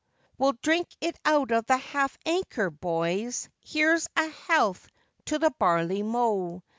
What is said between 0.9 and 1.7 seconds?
it out of